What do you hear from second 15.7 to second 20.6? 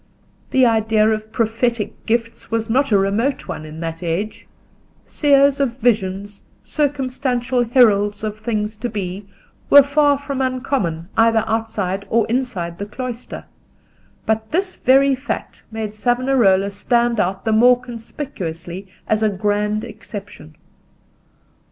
Savonarola stand out the more conspicuously as a grand exception.